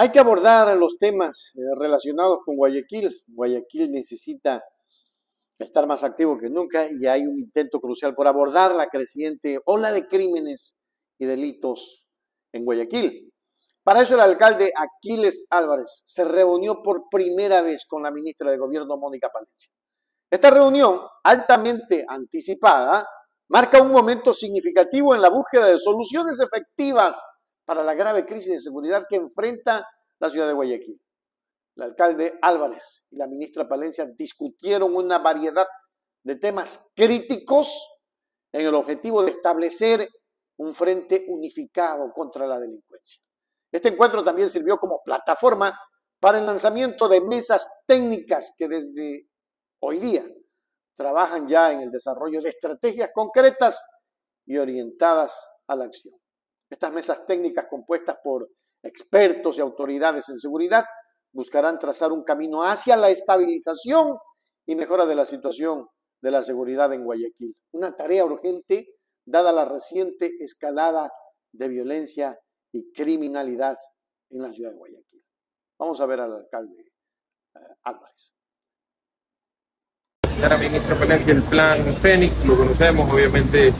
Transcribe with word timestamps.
Hay 0.00 0.08
que 0.08 0.18
abordar 0.18 0.74
los 0.78 0.96
temas 0.96 1.52
eh, 1.56 1.60
relacionados 1.78 2.38
con 2.46 2.56
Guayaquil. 2.56 3.14
Guayaquil 3.26 3.90
necesita 3.90 4.64
estar 5.58 5.86
más 5.86 6.02
activo 6.04 6.38
que 6.38 6.48
nunca 6.48 6.88
y 6.90 7.06
hay 7.06 7.26
un 7.26 7.38
intento 7.38 7.80
crucial 7.80 8.14
por 8.14 8.26
abordar 8.26 8.74
la 8.74 8.86
creciente 8.86 9.58
ola 9.66 9.92
de 9.92 10.08
crímenes 10.08 10.78
y 11.18 11.26
delitos 11.26 12.06
en 12.50 12.64
Guayaquil. 12.64 13.30
Para 13.84 14.00
eso 14.00 14.14
el 14.14 14.20
alcalde 14.20 14.72
Aquiles 14.74 15.44
Álvarez 15.50 16.02
se 16.06 16.24
reunió 16.24 16.82
por 16.82 17.10
primera 17.10 17.60
vez 17.60 17.84
con 17.86 18.02
la 18.02 18.10
ministra 18.10 18.50
de 18.50 18.56
Gobierno 18.56 18.96
Mónica 18.96 19.28
Palencia. 19.28 19.70
Esta 20.30 20.48
reunión, 20.48 20.98
altamente 21.24 22.06
anticipada, 22.08 23.06
marca 23.50 23.82
un 23.82 23.92
momento 23.92 24.32
significativo 24.32 25.14
en 25.14 25.20
la 25.20 25.28
búsqueda 25.28 25.66
de 25.66 25.78
soluciones 25.78 26.40
efectivas 26.40 27.20
para 27.70 27.84
la 27.84 27.94
grave 27.94 28.26
crisis 28.26 28.50
de 28.50 28.60
seguridad 28.60 29.04
que 29.08 29.14
enfrenta 29.14 29.86
la 30.20 30.30
ciudad 30.30 30.46
de 30.46 30.52
Guayaquil. 30.52 31.00
El 31.76 31.82
alcalde 31.82 32.38
Álvarez 32.42 33.06
y 33.10 33.16
la 33.16 33.26
ministra 33.26 33.68
Palencia 33.68 34.06
discutieron 34.06 34.94
una 34.94 35.18
variedad 35.18 35.66
de 36.22 36.36
temas 36.36 36.90
críticos 36.94 38.00
en 38.52 38.66
el 38.66 38.74
objetivo 38.74 39.22
de 39.22 39.30
establecer 39.30 40.08
un 40.58 40.74
frente 40.74 41.24
unificado 41.28 42.12
contra 42.12 42.46
la 42.46 42.58
delincuencia. 42.58 43.22
Este 43.72 43.88
encuentro 43.88 44.22
también 44.22 44.48
sirvió 44.48 44.76
como 44.76 45.00
plataforma 45.02 45.78
para 46.20 46.38
el 46.38 46.46
lanzamiento 46.46 47.08
de 47.08 47.22
mesas 47.22 47.66
técnicas 47.86 48.52
que 48.58 48.68
desde 48.68 49.28
hoy 49.80 49.98
día 49.98 50.26
trabajan 50.96 51.48
ya 51.48 51.72
en 51.72 51.80
el 51.80 51.90
desarrollo 51.90 52.42
de 52.42 52.50
estrategias 52.50 53.10
concretas 53.14 53.82
y 54.44 54.58
orientadas 54.58 55.48
a 55.66 55.76
la 55.76 55.86
acción. 55.86 56.14
Estas 56.68 56.92
mesas 56.92 57.24
técnicas 57.24 57.66
compuestas 57.70 58.18
por 58.22 58.50
expertos 58.82 59.58
y 59.58 59.60
autoridades 59.60 60.28
en 60.28 60.38
seguridad 60.38 60.84
buscarán 61.32 61.78
trazar 61.78 62.12
un 62.12 62.24
camino 62.24 62.62
hacia 62.64 62.96
la 62.96 63.10
estabilización 63.10 64.16
y 64.66 64.76
mejora 64.76 65.06
de 65.06 65.14
la 65.14 65.24
situación 65.24 65.86
de 66.22 66.30
la 66.30 66.42
seguridad 66.42 66.92
en 66.92 67.04
Guayaquil. 67.04 67.54
Una 67.72 67.96
tarea 67.96 68.24
urgente 68.24 68.86
dada 69.24 69.52
la 69.52 69.64
reciente 69.64 70.32
escalada 70.38 71.10
de 71.52 71.68
violencia 71.68 72.38
y 72.72 72.92
criminalidad 72.92 73.76
en 74.30 74.42
la 74.42 74.48
ciudad 74.50 74.72
de 74.72 74.78
Guayaquil. 74.78 75.24
Vamos 75.78 76.00
a 76.00 76.06
ver 76.06 76.20
al 76.20 76.34
alcalde 76.34 76.92
eh, 77.54 77.60
Álvarez 77.84 78.34
ministra 80.58 80.98
Palencia 80.98 81.32
el 81.32 81.42
plan 81.42 81.96
Fénix, 81.96 82.44
lo 82.44 82.56
conocemos, 82.56 83.12
obviamente 83.12 83.72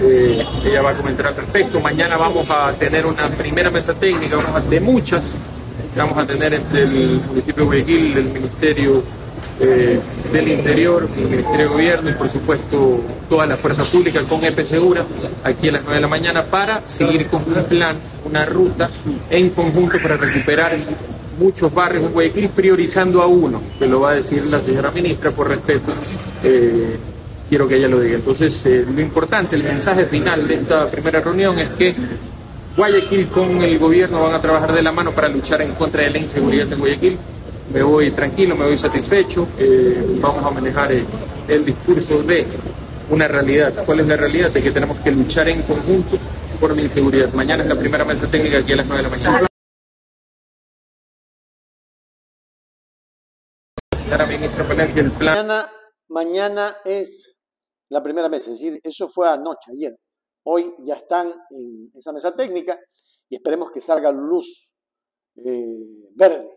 eh, 0.00 0.44
ella 0.64 0.82
va 0.82 0.90
a 0.90 0.96
comentar 0.96 1.28
al 1.28 1.36
respecto. 1.36 1.80
Mañana 1.80 2.16
vamos 2.16 2.50
a 2.50 2.72
tener 2.72 3.06
una 3.06 3.28
primera 3.28 3.70
mesa 3.70 3.94
técnica, 3.94 4.36
vamos 4.36 4.54
a, 4.54 4.60
de 4.60 4.80
muchas, 4.80 5.24
que 5.92 6.00
vamos 6.00 6.18
a 6.18 6.26
tener 6.26 6.54
entre 6.54 6.82
el 6.82 7.20
municipio 7.20 7.54
de 7.54 7.64
Guayaquil, 7.64 8.16
el 8.16 8.24
Ministerio 8.24 9.02
eh, 9.60 10.00
del 10.32 10.48
Interior, 10.48 11.08
el 11.16 11.28
Ministerio 11.28 11.58
de 11.58 11.66
Gobierno 11.66 12.10
y 12.10 12.14
por 12.14 12.28
supuesto 12.28 13.00
toda 13.28 13.46
la 13.46 13.56
fuerza 13.56 13.84
pública 13.84 14.22
con 14.24 14.42
EP 14.44 14.64
Segura 14.64 15.04
aquí 15.44 15.68
a 15.68 15.72
las 15.72 15.82
9 15.82 15.96
de 15.96 16.00
la 16.00 16.08
mañana 16.08 16.46
para 16.46 16.82
seguir 16.88 17.26
con 17.26 17.44
un 17.46 17.64
plan, 17.64 17.98
una 18.24 18.44
ruta 18.46 18.90
en 19.30 19.50
conjunto 19.50 19.98
para 20.02 20.16
recuperar 20.16 20.76
muchos 21.38 21.72
barrios 21.72 22.04
en 22.04 22.12
Guayaquil 22.12 22.48
priorizando 22.50 23.22
a 23.22 23.26
uno, 23.26 23.62
que 23.78 23.86
lo 23.86 24.00
va 24.00 24.12
a 24.12 24.14
decir 24.14 24.44
la 24.46 24.60
señora 24.60 24.90
ministra 24.90 25.30
por 25.30 25.48
respeto. 25.48 25.92
Eh, 26.42 26.96
quiero 27.52 27.68
que 27.68 27.76
ella 27.76 27.88
lo 27.88 28.00
diga. 28.00 28.14
Entonces, 28.14 28.64
eh, 28.64 28.82
lo 28.90 28.98
importante, 29.02 29.56
el 29.56 29.62
mensaje 29.62 30.06
final 30.06 30.48
de 30.48 30.54
esta 30.54 30.86
primera 30.86 31.20
reunión 31.20 31.58
es 31.58 31.68
que 31.72 31.94
Guayaquil 32.74 33.28
con 33.28 33.60
el 33.60 33.78
gobierno 33.78 34.22
van 34.22 34.34
a 34.36 34.40
trabajar 34.40 34.72
de 34.72 34.80
la 34.80 34.90
mano 34.90 35.12
para 35.12 35.28
luchar 35.28 35.60
en 35.60 35.74
contra 35.74 36.00
de 36.00 36.12
la 36.12 36.18
inseguridad 36.18 36.72
en 36.72 36.78
Guayaquil. 36.78 37.18
Me 37.74 37.82
voy 37.82 38.10
tranquilo, 38.12 38.56
me 38.56 38.64
voy 38.64 38.78
satisfecho. 38.78 39.48
Eh, 39.58 40.16
vamos 40.18 40.42
a 40.46 40.50
manejar 40.50 40.92
el 40.92 41.62
discurso 41.62 42.22
de 42.22 42.46
una 43.10 43.28
realidad. 43.28 43.84
¿Cuál 43.84 44.00
es 44.00 44.06
la 44.06 44.16
realidad? 44.16 44.50
De 44.50 44.62
que 44.62 44.70
tenemos 44.70 44.96
que 45.00 45.10
luchar 45.10 45.46
en 45.50 45.60
conjunto 45.60 46.18
por 46.58 46.74
la 46.74 46.80
inseguridad. 46.80 47.34
Mañana 47.34 47.64
es 47.64 47.68
la 47.68 47.78
primera 47.78 48.06
mesa 48.06 48.30
técnica 48.30 48.60
aquí 48.60 48.72
a 48.72 48.76
las 48.76 48.86
9 48.86 49.02
de 49.02 49.10
la 49.10 49.14
mañana. 49.14 49.46
Mañana, 55.20 55.70
mañana 56.08 56.76
es 56.86 57.31
la 57.92 58.02
primera 58.02 58.28
mesa, 58.30 58.50
es 58.50 58.58
decir, 58.58 58.80
eso 58.82 59.06
fue 59.10 59.28
anoche, 59.28 59.70
ayer. 59.70 59.94
Hoy 60.44 60.74
ya 60.78 60.94
están 60.94 61.30
en 61.50 61.90
esa 61.94 62.12
mesa 62.12 62.34
técnica 62.34 62.78
y 63.28 63.36
esperemos 63.36 63.70
que 63.70 63.82
salga 63.82 64.10
luz 64.10 64.72
eh, 65.36 66.08
verde. 66.14 66.50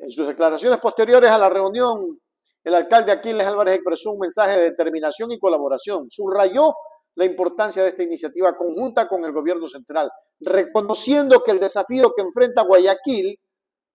En 0.00 0.10
sus 0.10 0.26
declaraciones 0.26 0.80
posteriores 0.80 1.30
a 1.30 1.38
la 1.38 1.48
reunión, 1.48 2.20
el 2.64 2.74
alcalde 2.74 3.12
Aquiles 3.12 3.46
Álvarez 3.46 3.76
expresó 3.76 4.10
un 4.10 4.18
mensaje 4.18 4.58
de 4.58 4.70
determinación 4.70 5.30
y 5.30 5.38
colaboración. 5.38 6.10
Subrayó 6.10 6.74
la 7.14 7.24
importancia 7.24 7.84
de 7.84 7.90
esta 7.90 8.02
iniciativa 8.02 8.56
conjunta 8.56 9.06
con 9.06 9.24
el 9.24 9.32
gobierno 9.32 9.68
central, 9.68 10.10
reconociendo 10.40 11.44
que 11.44 11.52
el 11.52 11.60
desafío 11.60 12.12
que 12.16 12.22
enfrenta 12.22 12.62
Guayaquil 12.62 13.38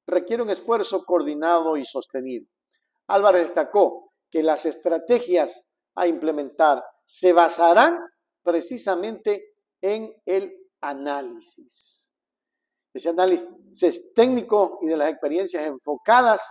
requiere 0.07 0.41
un 0.41 0.49
esfuerzo 0.49 1.03
coordinado 1.03 1.75
y 1.75 1.83
sostenido. 1.83 2.47
Álvarez 3.07 3.43
destacó 3.43 4.11
que 4.31 4.41
las 4.41 4.66
estrategias 4.66 5.64
a 5.95 6.07
implementar 6.07 6.83
se 7.06 7.33
basarán 7.33 8.00
precisamente 8.44 9.56
en 9.81 10.13
el 10.25 10.53
análisis. 10.81 12.13
Ese 12.94 13.09
análisis 13.09 14.13
técnico 14.13 14.79
y 14.81 14.88
de 14.88 14.97
las 14.97 15.09
experiencias 15.09 15.66
enfocadas 15.66 16.41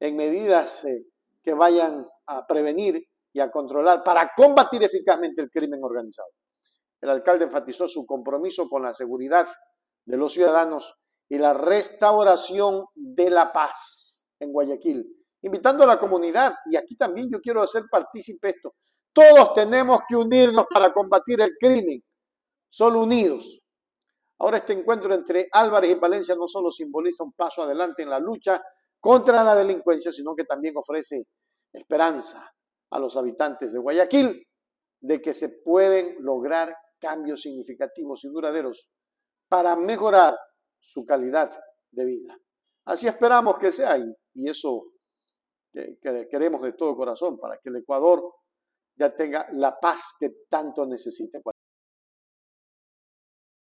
en 0.00 0.16
medidas 0.16 0.84
eh, 0.84 1.06
que 1.42 1.54
vayan 1.54 2.06
a 2.26 2.46
prevenir 2.46 3.02
y 3.32 3.40
a 3.40 3.50
controlar 3.50 4.02
para 4.02 4.30
combatir 4.36 4.82
eficazmente 4.82 5.42
el 5.42 5.50
crimen 5.50 5.80
organizado. 5.82 6.28
El 7.00 7.10
alcalde 7.10 7.44
enfatizó 7.44 7.88
su 7.88 8.06
compromiso 8.06 8.68
con 8.68 8.82
la 8.82 8.92
seguridad 8.92 9.48
de 10.04 10.16
los 10.16 10.32
ciudadanos 10.32 10.94
y 11.28 11.38
la 11.38 11.52
restauración 11.52 12.84
de 12.94 13.30
la 13.30 13.52
paz 13.52 14.26
en 14.38 14.52
Guayaquil, 14.52 15.04
invitando 15.42 15.84
a 15.84 15.86
la 15.86 15.98
comunidad, 15.98 16.54
y 16.66 16.76
aquí 16.76 16.96
también 16.96 17.28
yo 17.30 17.40
quiero 17.40 17.62
hacer 17.62 17.84
partícipe 17.90 18.50
esto, 18.50 18.74
todos 19.12 19.54
tenemos 19.54 20.00
que 20.08 20.16
unirnos 20.16 20.66
para 20.72 20.92
combatir 20.92 21.40
el 21.40 21.56
crimen, 21.58 22.02
solo 22.68 23.02
unidos. 23.02 23.60
Ahora 24.38 24.58
este 24.58 24.72
encuentro 24.72 25.14
entre 25.14 25.48
Álvarez 25.52 25.92
y 25.92 25.94
Valencia 25.94 26.34
no 26.34 26.46
solo 26.46 26.70
simboliza 26.70 27.22
un 27.22 27.32
paso 27.32 27.62
adelante 27.62 28.02
en 28.02 28.10
la 28.10 28.18
lucha 28.18 28.62
contra 28.98 29.44
la 29.44 29.54
delincuencia, 29.54 30.10
sino 30.10 30.34
que 30.34 30.44
también 30.44 30.76
ofrece 30.76 31.24
esperanza 31.72 32.52
a 32.90 32.98
los 32.98 33.16
habitantes 33.16 33.72
de 33.72 33.78
Guayaquil 33.78 34.46
de 35.00 35.20
que 35.20 35.34
se 35.34 35.60
pueden 35.64 36.16
lograr 36.20 36.74
cambios 36.98 37.42
significativos 37.42 38.24
y 38.24 38.28
duraderos 38.28 38.90
para 39.48 39.76
mejorar 39.76 40.36
su 40.80 41.04
calidad 41.04 41.50
de 41.90 42.04
vida. 42.04 42.38
Así 42.84 43.06
esperamos 43.06 43.58
que 43.58 43.70
sea 43.70 43.96
y 43.98 44.48
eso 44.48 44.92
que, 45.72 46.28
queremos 46.30 46.62
de 46.62 46.72
todo 46.72 46.96
corazón 46.96 47.38
para 47.38 47.58
que 47.58 47.70
el 47.70 47.76
Ecuador 47.76 48.22
ya 48.96 49.14
tenga 49.14 49.46
la 49.52 49.78
paz 49.78 50.14
que 50.18 50.30
tanto 50.48 50.86
necesita. 50.86 51.40